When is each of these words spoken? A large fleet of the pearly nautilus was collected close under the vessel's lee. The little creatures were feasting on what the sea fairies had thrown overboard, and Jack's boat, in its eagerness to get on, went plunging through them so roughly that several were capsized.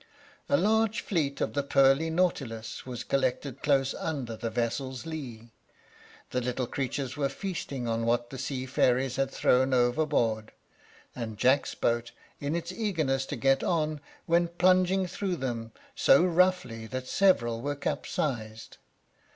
A 0.49 0.57
large 0.57 1.01
fleet 1.01 1.41
of 1.41 1.53
the 1.53 1.61
pearly 1.61 2.09
nautilus 2.09 2.87
was 2.87 3.03
collected 3.03 3.61
close 3.61 3.93
under 3.93 4.35
the 4.35 4.49
vessel's 4.49 5.05
lee. 5.05 5.51
The 6.31 6.41
little 6.41 6.65
creatures 6.65 7.15
were 7.17 7.29
feasting 7.29 7.87
on 7.87 8.07
what 8.07 8.31
the 8.31 8.39
sea 8.39 8.65
fairies 8.65 9.17
had 9.17 9.29
thrown 9.29 9.75
overboard, 9.75 10.53
and 11.15 11.37
Jack's 11.37 11.75
boat, 11.75 12.13
in 12.39 12.55
its 12.55 12.71
eagerness 12.71 13.27
to 13.27 13.35
get 13.35 13.63
on, 13.63 14.01
went 14.25 14.57
plunging 14.57 15.05
through 15.05 15.35
them 15.35 15.71
so 15.93 16.23
roughly 16.23 16.87
that 16.87 17.07
several 17.07 17.61
were 17.61 17.75
capsized. 17.75 18.77